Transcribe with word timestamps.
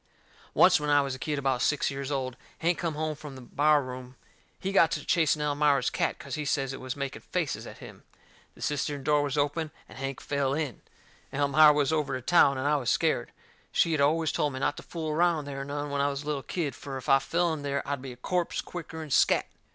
Oncet, 0.55 0.79
when 0.79 0.89
I 0.89 1.01
was 1.03 1.13
a 1.13 1.19
kid 1.19 1.37
about 1.37 1.61
six 1.61 1.91
years 1.91 2.09
old, 2.09 2.35
Hank 2.57 2.79
come 2.79 2.95
home 2.95 3.13
from 3.13 3.35
the 3.35 3.41
bar 3.41 3.83
room. 3.83 4.15
He 4.59 4.71
got 4.71 4.89
to 4.93 5.05
chasing 5.05 5.43
Elmira's 5.43 5.91
cat 5.91 6.17
cause 6.17 6.33
he 6.33 6.43
says 6.43 6.73
it 6.73 6.79
was 6.81 6.95
making 6.95 7.21
faces 7.21 7.67
at 7.67 7.77
him. 7.77 8.01
The 8.55 8.63
cistern 8.63 9.03
door 9.03 9.21
was 9.21 9.37
open, 9.37 9.69
and 9.87 9.99
Hank 9.99 10.19
fell 10.19 10.55
in. 10.55 10.81
Elmira 11.31 11.71
was 11.71 11.93
over 11.93 12.15
to 12.15 12.25
town, 12.25 12.57
and 12.57 12.65
I 12.67 12.77
was 12.77 12.89
scared. 12.89 13.31
She 13.71 13.91
had 13.91 14.01
always 14.01 14.31
told 14.31 14.53
me 14.53 14.59
not 14.59 14.75
to 14.77 14.81
fool 14.81 15.11
around 15.11 15.45
there 15.45 15.63
none 15.63 15.91
when 15.91 16.01
I 16.01 16.09
was 16.09 16.23
a 16.23 16.25
little 16.25 16.41
kid, 16.41 16.73
fur 16.73 16.97
if 16.97 17.07
I 17.07 17.19
fell 17.19 17.53
in 17.53 17.61
there 17.61 17.87
I'd 17.87 18.01
be 18.01 18.11
a 18.13 18.17
corpse 18.17 18.59
quicker'n 18.59 19.11
scatt. 19.11 19.45